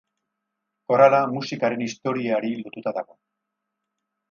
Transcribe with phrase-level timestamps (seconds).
[0.91, 3.17] Korala musikaren historiari lotuta dago.